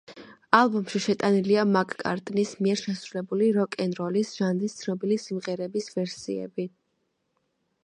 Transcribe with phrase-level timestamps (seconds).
[0.59, 6.69] ალბომში შეტანილია მაკ-კარტნის მიერ შესრულებული როკ-ენ-როლის ჟანრის ცნობილი სიმღერების ვერსიები.